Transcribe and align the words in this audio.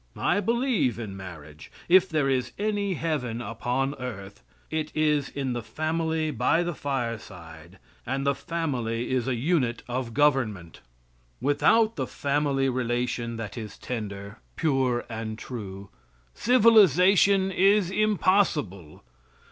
I 0.17 0.39
believe 0.39 0.97
in 0.97 1.15
marriage. 1.15 1.71
If 1.87 2.09
there 2.09 2.27
is 2.27 2.53
any 2.57 2.95
Heaven 2.95 3.39
upon 3.39 3.93
earth, 3.99 4.41
it 4.71 4.91
is 4.95 5.29
in 5.29 5.53
the 5.53 5.61
family 5.61 6.31
by 6.31 6.63
the 6.63 6.73
fireside 6.73 7.77
and 8.03 8.25
the 8.25 8.33
family 8.33 9.11
is 9.11 9.27
a 9.27 9.35
unit 9.35 9.83
of 9.87 10.15
government. 10.15 10.81
Without 11.39 11.97
the 11.97 12.07
family 12.07 12.67
relation 12.67 13.35
that 13.37 13.59
is 13.59 13.77
tender, 13.77 14.39
pure 14.55 15.05
and 15.07 15.37
true, 15.37 15.89
civilization 16.33 17.51
is 17.51 17.91
impossible. 17.91 19.03